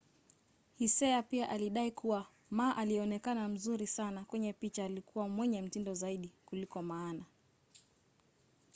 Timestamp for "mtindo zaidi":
5.61-6.33